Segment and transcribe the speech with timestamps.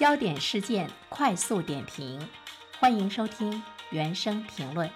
[0.00, 2.18] 焦点事件快速点评，
[2.78, 4.88] 欢迎收听原声评论。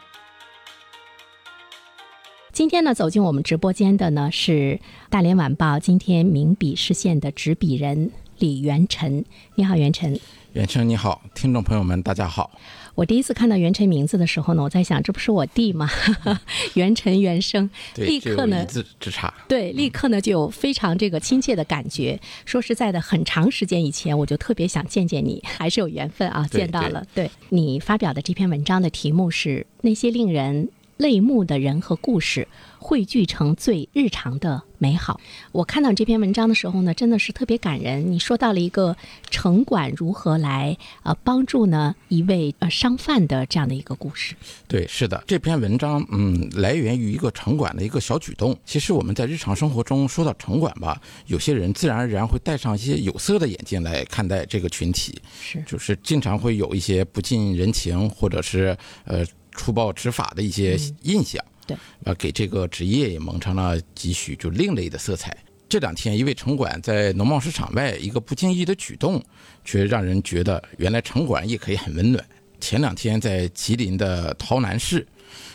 [2.54, 4.80] 今天呢，走进我们直播间的呢是
[5.10, 9.26] 大连晚报今天名笔视线的执笔人李元辰。
[9.56, 10.18] 你好，元辰。
[10.54, 12.48] 元晨你好，听众朋友们大家好。
[12.94, 15.90] 我第一次看到袁晨名字的时候呢，我在想，这不是我弟吗？
[16.74, 19.34] 袁晨元生，立刻呢，一字之差。
[19.48, 22.16] 对，立刻呢就有非常这个亲切的感觉。
[22.44, 27.04] 说实在的，很长时间以前我就特别想见见你， 还是有缘分啊，见到了。
[27.12, 30.68] 对你发表的这篇文章的题目是那些令人。
[30.96, 32.46] 泪目的人和故事
[32.78, 35.20] 汇聚成最日常的美好。
[35.52, 38.12] 我看到这篇文章的时候呢，真的是特别感人。
[38.12, 38.96] 你说到了一个
[39.30, 44.34] 城管如何来呃帮助呢一位呃商贩的这样的一个故事。
[44.68, 48.56] 对，是的，这篇文章嗯来源于一个城管的一个小举动。
[48.64, 59.24] 其实我们在日常生活中说到城管吧，有些人自然而然会戴上一些有色的眼镜来看待这个群体，是就是经常会有一些不近人情或者是呃。
[59.54, 65.36] 粗暴执法的一些印象，对，呃，给这个职业也蒙上了几许就另类的色彩。
[65.68, 69.22] 这两天，一位城管在农贸市场外一个不经意的举动，
[69.64, 72.24] 却让人觉得原来城管也可以很温暖。
[72.60, 75.06] 前两天，在吉林的洮南市，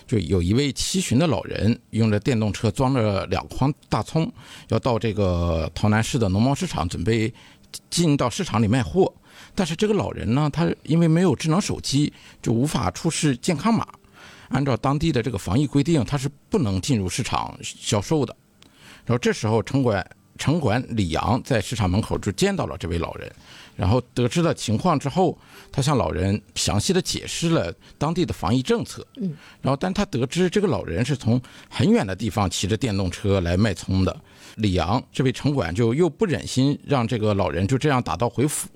[0.05, 4.30] 就有一位七旬的老人，用着电动车装着两筐大葱，
[4.67, 7.33] 要到这个洮南市的农贸市场，准备
[7.89, 9.13] 进到市场里卖货。
[9.55, 13.87] 但是这个老人呢，他因为没有智能手机，就无法出示健康码。
[14.49, 18.35] 按照当地的这个防疫规定，他是不能进入市场销售的。
[19.05, 20.05] 然后这时候，城管
[20.39, 23.29] 城管李阳在市场门口就见到了这位老人，
[23.75, 25.37] 然后得知了情况之后，
[25.69, 29.05] 他向老人详细的解释了当地的防疫政策。
[29.17, 29.35] 嗯。
[29.61, 34.21] 然后，但他得知这个老人是从很远的地方骑着电动车来卖葱的，
[34.55, 38.69] 李阳这位城管就又不忍心让这个老人就这样打道回府。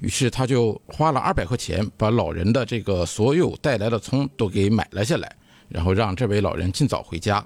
[0.00, 5.36] 于是他就花了二百块钱，把老人的这个所有带来的葱都给买了下来，
[5.68, 7.44] 然后让这位老人尽早回家。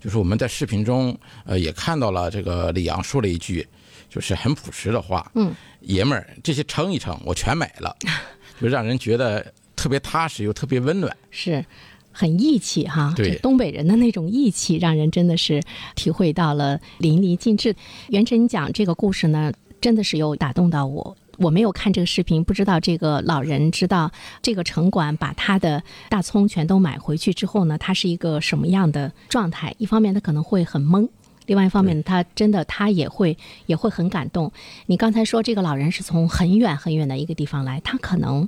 [0.00, 3.66] 就是我们在视频中，呃，也看到了这个李阳说了一句，
[4.08, 7.94] 就是很朴实的话，嗯，爷们儿，这些称一称，我全买了，
[8.60, 11.64] 就让人觉得特别踏实又特别温暖，是
[12.10, 13.12] 很义气哈。
[13.14, 15.62] 对，东北人的那种义气，让人真的是
[15.94, 17.76] 体会到了淋漓尽致。
[18.08, 21.16] 袁晨讲这个故事呢，真的是有打动到我。
[21.40, 24.12] 我没有看这个视频，不知道这个老人知道
[24.42, 29.74] 这个城管把他的大葱全都买回去之后呢，他是一个什么样的状态？
[29.78, 31.08] 一方面他可能会很懵，
[31.46, 34.52] 另外一方面他真的他也会也会很感动。
[34.84, 38.46] 你刚才说这个老人是从很远很远的一个地方来，他可能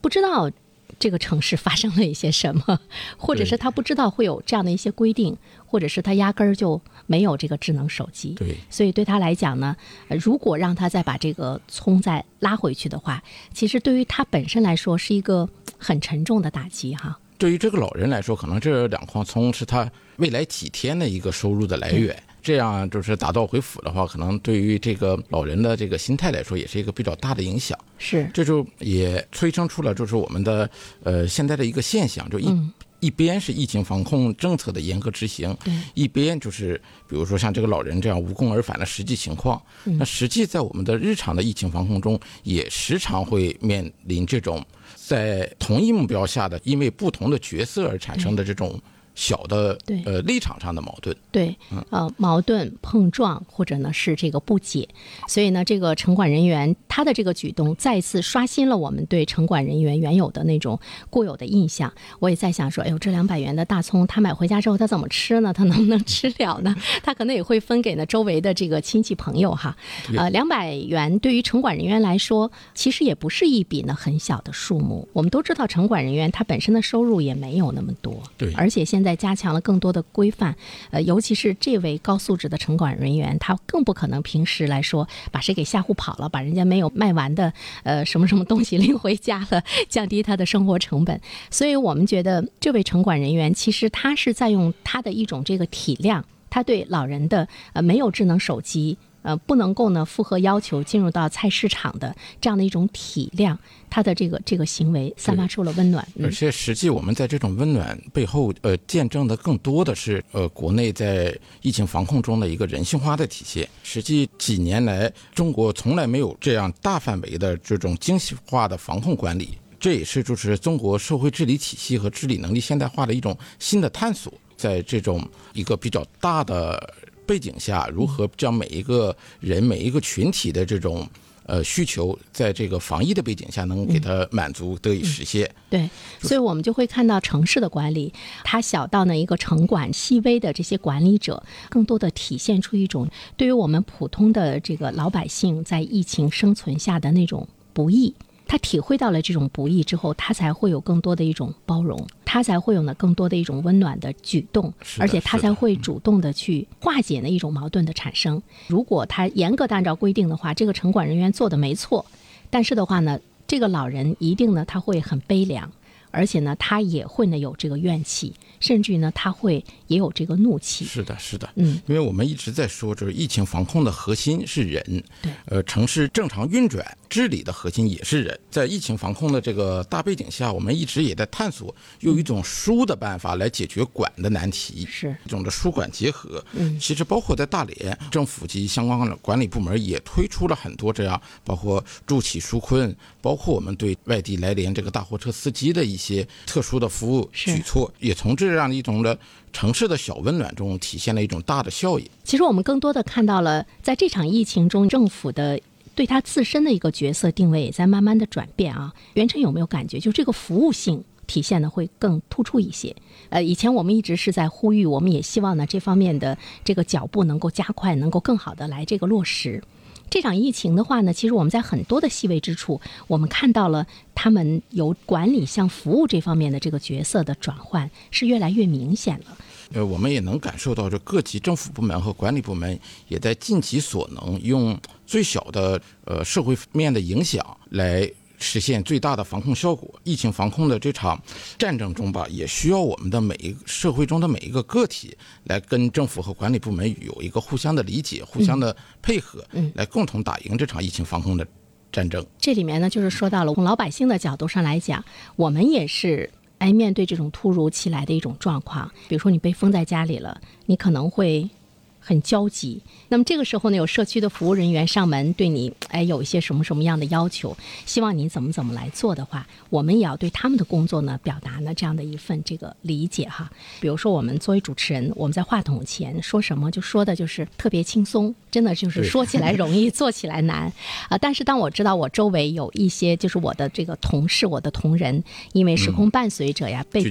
[0.00, 0.50] 不知道。
[0.98, 2.80] 这个城市发生了一些什么，
[3.16, 5.36] 或者是他不知道会有这样的一些规定，
[5.66, 8.30] 或者是他压根儿就没有这个智能手机。
[8.34, 9.76] 对，所以对他来讲呢，
[10.08, 15.48] 如果让他再把这个葱再拉回去的话，其实对于他本身来说是一个
[15.78, 17.18] 很沉重的打击哈。
[17.38, 22.22] 对于这个老人来说，可能这两筐葱是他未来几天的一个收入的来源。
[22.42, 27.78] 这样就是打道回府的话，可能对于这个老人的这个心态来说，也是一个比较大的影响。
[27.98, 30.68] 是，这就也催生出了就是我们的
[31.02, 35.56] 呃现在的一个现象，就一一边是疫情防控政策的严格执行，
[35.94, 39.60] 一边就是比如说像这个老人这样无功而返的实际情况。
[39.84, 44.64] 那实际在我们的日常的疫情防控中，也时常会面临这种
[44.96, 48.80] 在同一目标下的因为不同的角色而产生的这种。
[49.14, 51.54] 小的对呃立场上的矛盾对
[51.90, 54.88] 呃矛盾碰撞或者呢是这个不解，
[55.28, 60.78] 所以呢这个城管人员他的这个举动再次刷新了我们对城管人员原有的那种
[61.10, 61.92] 固有的印象。
[62.18, 65.52] 我也在想说，哎呦这两百元的大葱他买回家之后他怎么吃呢？
[65.52, 66.74] 他能不能吃了呢？
[67.02, 69.76] 他可能也会分给呢周围的这个亲戚朋友哈。
[70.16, 75.08] 呃两百元对于城管人员来说其实也不是一笔呢很小的数目。
[75.12, 80.54] 我们都知道城管人员他本身的收入也没有那么多，对，而且现现在加强了更多的规范，
[80.90, 87.50] 呃，尤其是这位高素质的城管人员，他更不可能平时来说把谁给吓唬跑了，把人家没有卖完的
[87.82, 91.18] 呃什么什么东西拎回家了，降低他的生活成本。
[91.50, 98.98] 所以我们觉得这位城管人员其实他是在用他的一种这个体谅，他对老人的呃没有智能手机。
[99.22, 103.56] 呃，不能够呢符合要求进入到菜市场的这样的一种体谅，
[103.90, 106.06] 他的这个这个行为散发出了温暖。
[106.22, 113.68] 而且实际我们在这种温暖背后，呃，见证的更多的是呃国内在疫情防控中的一个人性化的体现。
[113.82, 124.32] 实际几年来，中国从来没有这样大范围的这种精细化的防控管理，这也是就是中国社会治理体系和治理能力现代化的一种新的探索。
[124.56, 126.94] 在这种一个比较大的。
[127.30, 131.08] 背景下，如何将每一个人、每一个群体的这种
[131.46, 135.48] 呃需求，在这个防疫的背景下能给它满足得以实现。
[135.70, 135.88] 对，
[136.20, 138.12] 所以我们就会看到城市的管理，
[138.42, 148.12] 它小到呢一个城管细微的这些管理者，更多的体现出一种对于我们普通的这个老百姓在疫情生存下的那种不易。
[148.50, 158.42] 他体会到了这种不易之后，他才会有更多的一种包容，他才会有呢更多的一种温暖的举动，而且他才会主动的去化解那一种矛盾的产生。
[158.66, 162.04] 如果他严格的按照规定的话，这个城管人员做的没错，
[162.50, 165.70] 但是的话呢，这个老人一定呢他会很悲凉，
[166.10, 168.34] 而且呢他也会呢有这个怨气。
[168.58, 170.84] 甚至于呢，他会也有这个怒气。
[170.84, 174.82] 是的，是的，嗯，因为我们一直在说，就是疫情防控的核心是人，
[175.22, 178.38] 对，呃，城市正常运转治理的核心也是人。
[178.50, 186.42] 在疫情防控的这个大背景下，我们一直也在探索用一种疏的办法来解决管的难题，是一种的疏管结合。
[186.52, 198.50] 嗯，其实包括在大连，政府及相关的管理部门也推出了很多这样，包括助企纾困，包括我们对外地来连这个大货车司机的一些特殊的服务举措，也从这。
[198.50, 199.16] 样一种的
[199.52, 202.10] 城市的小温暖中，体现了一种大的效益。
[202.24, 205.60] 其实我们更多的看到了，在这场疫情中，政府的
[205.94, 208.92] 对他自身的一个角色定位也在慢慢的转变啊。
[209.14, 212.94] 袁晨有没有感觉，就这个服务性体现的会更突出一些？
[213.28, 219.62] 呃，以前我们一直是在呼吁，我们也希望呢这方面的这个脚步能够加快，能够更好的来这个落实。
[220.08, 229.38] 这场疫情的话呢，其实我们在很多的细微之处，我们看到了他们由管理向服务这方面的这个角色的转换是越来越明显了。
[229.72, 232.78] 呃，我们也能感受到，这各级政府部门和管理部门
[233.08, 238.10] 也在尽其所能，用最小的呃社会面的影响来。
[238.42, 240.00] 实现最大的防控效果。
[240.02, 241.22] 疫情防控的这场
[241.58, 245.14] 战争中吧，也需要我们的每一个社会中的每一个个体
[245.44, 249.44] 来跟政府和管理部门有一个互相的理解、互相的配合，
[249.74, 251.46] 来共同打赢这场疫情防控的
[251.92, 252.24] 战争。
[252.38, 255.04] 这里面呢，就是说到了从老百姓的角度上来讲，
[255.36, 256.30] 我们也是
[256.60, 261.50] 哎面对这种突如其来的一种状况，比如说你被封在家里了，你可能会。
[262.00, 262.80] 很焦急。
[263.08, 273.50] 那么这个时候呢，有社区的服务人员上门对你，哎，有一些什么什么样的要求，希望你怎么怎么来做的话，我们也要对他们的工作呢表达呢这样的一份这个理解哈。
[273.80, 280.72] 比如说，我们作为主持人，我们在话筒前说什么，就说的就是特别轻松，真的就是说起来容易，做起来难
[281.08, 281.18] 啊。
[281.18, 285.22] 但是当我知道我周围有一些就是我的这个同事、我的同仁，
[285.52, 287.02] 因为时空伴随者呀被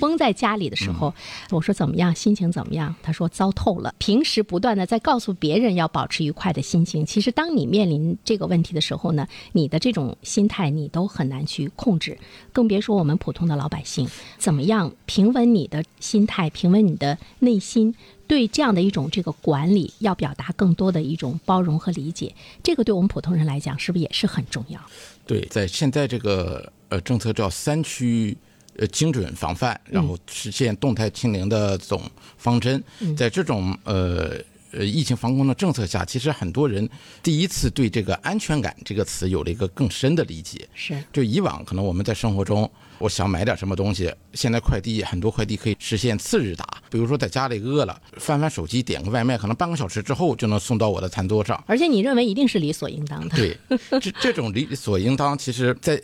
[0.00, 1.14] 封在家里的时候，
[1.50, 2.94] 我说怎么样，心情怎么样？
[3.02, 3.94] 他说糟透了。
[3.98, 4.31] 平时。
[4.34, 7.04] 是不断的在告诉别人要保持愉快的心情。
[7.04, 12.16] 其实，当你面临这个问题的时候呢，你的这种心态你都很难去控制，
[12.52, 14.08] 更别说我们普通的老百姓
[14.38, 17.94] 怎么样平稳你的心态，平稳你的内心，
[18.26, 22.34] 对这样的一种这个管理，要表达更多的一种包容和理解。
[22.62, 24.80] 这个对我们普通人来讲，是不是也是很重要？
[25.26, 28.36] 对，在现在这个呃政策叫三区。
[28.78, 32.00] 呃，精准防范，然后实现动态清零的这种
[32.38, 32.82] 方针，
[33.14, 34.32] 在这种呃
[34.72, 36.88] 呃疫情防控的政策下，其实很多人
[37.22, 40.66] 第一次对这个安全感这个词有了一个更深的理解。
[40.74, 46.66] 是，就以往可能我们在生活中，我想买点什么东西，现在快递很多快递可以实现次日达。
[46.90, 51.62] 比如说在家里饿了，翻翻手机点个外卖，可能半个小时之后就能送到我的餐桌上。
[51.66, 53.36] 而且你认为一定是理所应当的。
[53.36, 53.58] 对，
[54.00, 56.02] 这这种理所应当，其实在。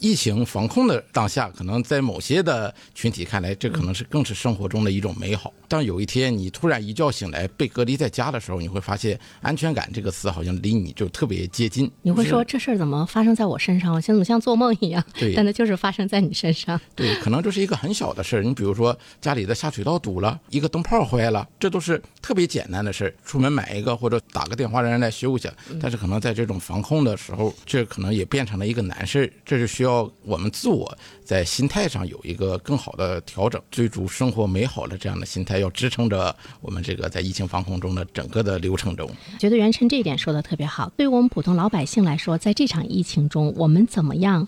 [0.00, 5.52] 疫情防控的当下，可能在某些的群体看来，这可能是更是生活中的一种美好。
[5.68, 11.88] 当有一天你突然一觉醒来被隔离在家的时候，你会发现“安全感”这个词好像离你就特别接近。
[12.02, 13.92] 你会说这事儿怎么发生在我身上？
[13.92, 15.04] 我现在怎么像做梦一样？
[15.14, 16.80] 对，但它就是发生在你身上。
[16.96, 18.42] 对，可能就是一个很小的事儿。
[18.42, 23.14] 你比如说家里的下水道堵了，一个灯泡坏了，这都是特别简单的事儿。
[23.24, 25.52] 出门买一个或者打个电话让人来修一下。
[25.80, 29.30] 但是可能在这种防控的时候，这可能也变成了一个难事儿。
[29.44, 29.89] 这是需要。
[29.90, 39.10] 要我们自我在心态上有一个更好的调整，追逐生活美好的这样的心态，要支撑着我们这个在疫情防控中的整个的流程中。
[39.38, 40.88] 觉得袁晨这一点说的特别好。
[40.96, 44.46] 对于我们普通老百姓来说，在这场疫情中，我们怎么样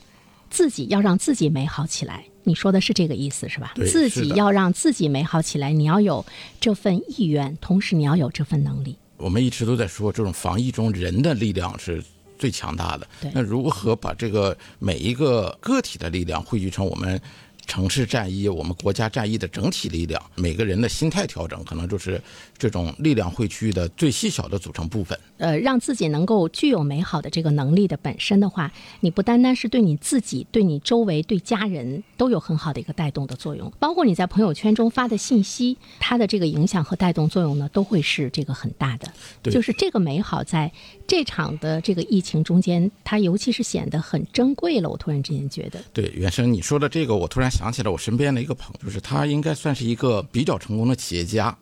[0.49, 2.25] 自己要让自己美好起来？
[2.45, 3.75] 你说的是这个意思是吧？
[3.87, 6.25] 自己要让自己美好起来，你要有
[6.61, 8.97] 这份意愿，同时你要有这份能力。
[9.17, 12.03] 我们一直都在说，这种防疫中人的力量是。
[12.39, 17.21] 最强大的，那如何把这个每一个个体的力量汇聚成我们
[17.65, 22.21] 城市战役、我们国家战役的整体力量，每个人的心态调整，可能就是
[22.59, 25.17] 这种力量汇聚的最细小的组成部分。
[25.39, 39.09] 呃，让自己能够具有美好的这个能力的本身的话，你不单单是对你自己、对你周围、对家人都有很好的一个带动的作用，包括你在朋友圈中发的信息，它的这个影响和带动作用呢，都会是这个很大的。
[39.41, 40.71] 对就是这个美好在
[41.13, 44.89] 这场的这个疫情中间，它尤其是显得很珍贵了。
[44.89, 51.55] 我突然之间觉得，对，袁生，你说的这个，我突然想起了我身边的一个朋友，就是他应该算是一个比较成功的企业家，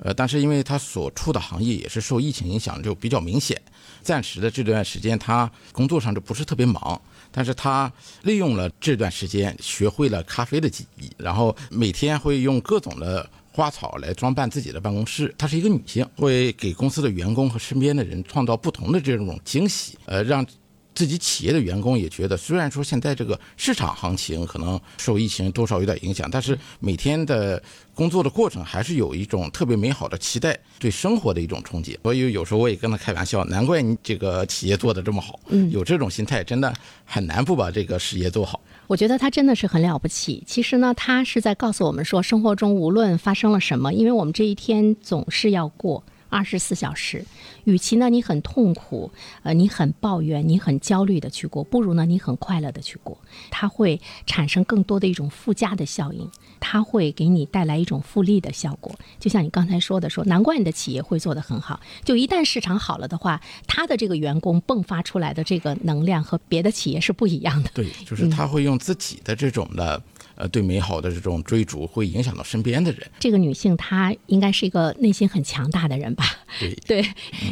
[0.00, 3.58] 呃，但是因为他所处的行业也是受疫情影响，就比较明显。
[4.02, 7.90] 暂时的这段时间，他工作上就不是特别忙，但是他
[8.24, 15.34] 利用了这段时间，学会了咖啡的技艺，然后每天会用各种的花草来装扮自己的办公室。
[15.36, 20.46] 她是一个女性，会给公司的员工和身边的人创造不同的这种惊喜，呃，让。
[20.92, 27.62] 自己企业的员工也觉得，虽然说现在这个市场行情可能受疫情多少有点影响，但是每天的
[27.94, 31.96] 工作的过程还是有一种特别美好的期待，对生活的一种憧憬。
[32.02, 36.74] 所以有时候我也跟他开玩笑，难怪你这个企业做的这么好，嗯有这种心态真的
[37.06, 38.60] 很难不把这个事业做好。
[38.90, 40.42] 我觉得他真的是很了不起。
[40.44, 46.02] 其实呢，他是在告诉我们说，生活中无论发生了什么，因为我们这一天总是要过。
[46.30, 47.24] 二十四小时，
[47.64, 49.10] 与其呢你很痛苦，
[49.42, 53.18] 呃你很抱怨，你很焦虑的去过，不如呢你很快乐的去过。
[53.50, 58.94] 它会产生更多的一种附加的效应，它会给你带来一种复利的效果。
[59.18, 61.80] 就像你刚才说的，说难怪你的企业会做得很好。
[62.04, 67.70] 就一旦市场好了的话，他的这个员工迸发出来的这个能量和别的企业是不一样的。
[67.74, 70.00] 对，就是他会用自己的这种的。
[70.40, 73.06] 呃，对美好的这种追逐会影响到身边的人。
[73.18, 76.24] 这个女性她应该是一个内心很强大的人吧？
[76.58, 77.04] 对对，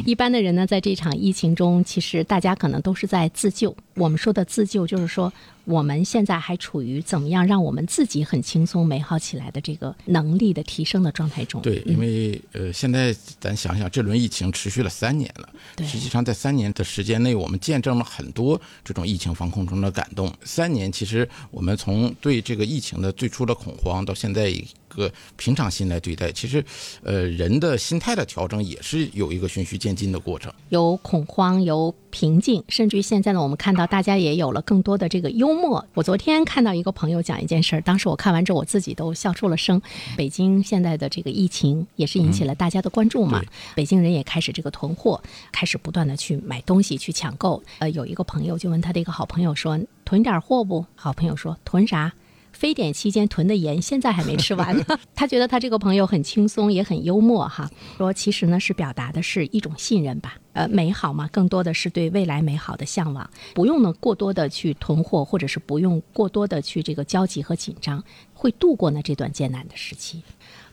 [0.05, 3.75] 一般的人呢，在这场疫情中，其实大家可能都是在自救。
[3.99, 5.31] 我们说的自救，就是说
[5.65, 11.61] 我们现在还处于怎么样让我们自己很轻松、美好起来的这个能力的提升的状态中。
[11.61, 15.49] 对，因为呃，现在咱想想，这轮疫情持续了三年了，
[15.85, 20.33] 实际上在三年的时间内，我们见证了很多这种疫情防控中的感动。
[20.43, 26.63] 三年，其实我们从对这个疫情的最初的恐慌，到现在一个平常心来对待，其实
[27.03, 30.51] 呃，人的心态的调整也是有一个循序渐进的过程。
[30.67, 35.85] 有恐慌，有平静，甚至于现在呢，我们看到大家也有了更多的这个幽默。
[35.93, 39.81] 我昨天看到一个朋友讲一件事儿，当时我看完之后，我自己都笑出了声。
[40.17, 47.61] 北京现在的这个疫情也是引起了大家的关注嘛，对北京人也开始这个囤货，开始不断的去买东西去抢购。
[47.77, 52.11] 呃，有一个朋友就问他的一个好朋友说：“囤点货不？”好朋友说：“囤啥？”
[52.59, 54.83] 非典期间囤的盐现在还没吃完呢。
[55.15, 57.71] 他觉得他这个朋友很轻松，也很幽默哈。
[57.97, 70.21] 说其实呢是表达的是一种信任吧，呃，美好嘛，更多的是对未来美好的向往，不用呢过多的去囤货，或者是不用过多的去这个焦急和紧张，会度过呢这段艰难的时期。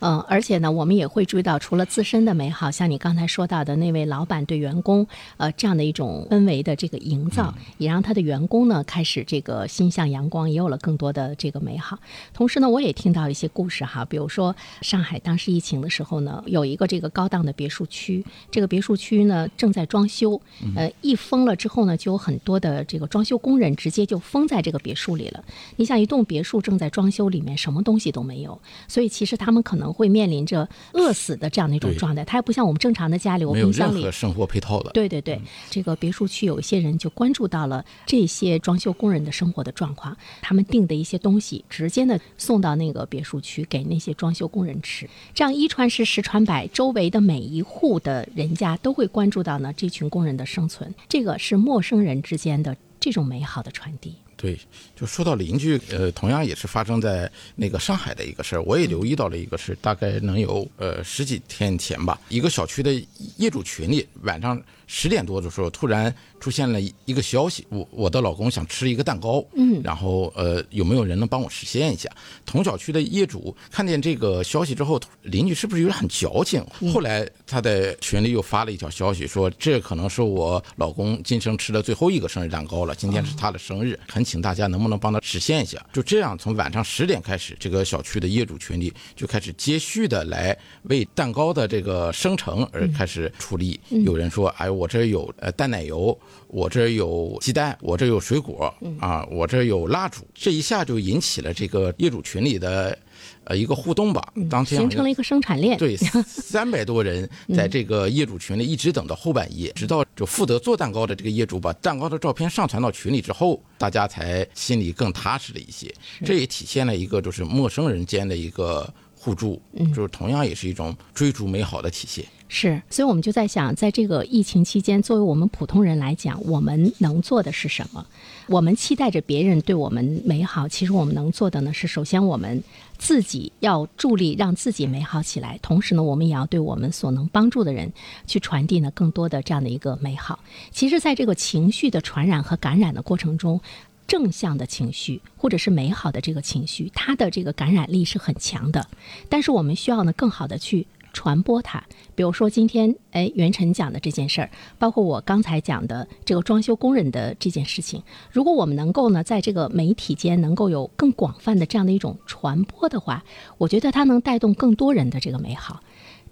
[0.00, 11.98] 嗯，而且呢，我们也会注意到，除了自身的美好，像你刚才说到的那位老板对员工，呃，这样的一种氛围的这个营造，也让他的员工呢开始这个心向阳光，也有了更多的这个美好。
[12.34, 20.40] 同时呢，我也听到一些故事哈，比如说上海当时疫情的时候呢，有一个这个高档的别墅区，这个别墅区呢正在装修，
[20.74, 25.44] 呃，一封了之后呢，就有很多的这个装修工人直接就封在这个别墅里了。
[25.76, 32.24] 你想，一栋别墅正在装修，里面什么东西都没有，所以其实他们可能会面临着饿死的这样的一种状态。
[32.24, 34.90] 它还不像我们正常的家里，我没有冰箱里任何生活配套的。
[34.90, 35.40] 对对对，
[35.70, 54.14] 这个别墅区有一些人就关注到了这些装修工人的生活的状况，他们订的一些东西，直接呢送到那个别墅区给那些装修工人吃，这样一传十，十传百，周围的每一户的人家都会关注到呢这群工人的生存，这个是陌生人之间的这种美好的传递。
[54.36, 54.58] 对，
[54.94, 62.92] 就说到邻居，呃，同样也是发生在那个上海的一个事儿，我也留意到了一个事，大概能有呃十几天前吧，一个小区的
[63.38, 72.10] 业主群里，晚上十点多的时候，突然出现了一个消息，我我的老公想吃一个蛋糕，嗯然后呃有没有人能帮我实现一下？
[72.44, 76.64] 同小区的业主看见这个消息之后，邻居是不是有点很矫情？
[76.92, 85.84] 后来他在群里又发了一条消息说，这可能是我老公今生吃的最后一个生日蛋糕了，今天是他的生日，恳请大家能不能帮他实现一下？
[85.92, 93.78] 就这样，从晚上十点开始，这个小区的业主群里就开始接续的来为蛋糕的这个生成而开始出力。
[94.04, 96.16] 有人说，哎，我这儿有呃淡奶油，
[96.48, 102.96] 我这儿有鸡蛋，我这儿有水果啊，我这儿有蜡烛，这一下就引起了这个业主群里的
[103.44, 104.32] 呃一个互动吧。
[104.50, 105.78] 当天形成了一个生产链。
[105.78, 115.92] 对，三 百多人在这个业主群里一直等到后半夜，直到就负责做蛋糕的这个业主把蛋糕的照片上传到群里之后，大家才心里更踏实了一些。
[116.24, 118.92] 这也体现了一个就是陌生人间的一个
[119.26, 122.24] 互助，嗯就是同样也是一种追逐美好的体现。
[122.48, 128.06] 是，所以我们就在想，在这个疫情期间，作为我们普通人来讲，我们能做的是什么？
[128.46, 132.62] 我们期待着别人对我们美好，其实我们能做的呢是，首先我们
[132.98, 137.92] 自己要助力让自己美好起来，同时呢，我们也要对我们所能帮助的人
[138.28, 140.38] 去传递呢更多的这样的一个美好。
[140.70, 143.60] 其实，在这个情绪的传染和感染的过程中，
[144.06, 148.86] 正向的情绪或者是美好的这个情绪，它的这个感染力是很强的。
[149.28, 150.86] 但是我们需要呢更好的去。
[151.12, 151.82] 传播它，
[152.14, 163.24] 比如说今天哎，袁晨讲的这件事儿，包括我刚才讲的这个装修工人的这件事情，如果我们能够呢，在这个媒体间能够有更广泛的这样的一种传播的话，
[163.56, 165.80] 我觉得它能带动更多人的这个美好。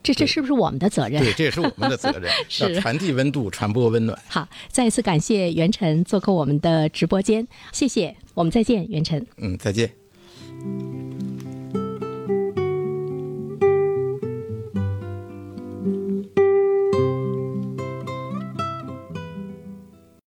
[0.05, 1.21] 这这是不是我们的责任？
[1.21, 2.31] 对，这也是我们的责任，
[2.61, 4.17] 要传递温度，传播温暖。
[4.29, 9.27] 好，再一次感谢袁晨做客我们的直播间，谢谢，我们再见，袁晨。
[9.39, 9.91] 嗯，再见。